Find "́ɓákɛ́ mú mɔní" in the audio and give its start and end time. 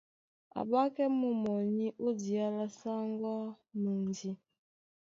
0.67-1.85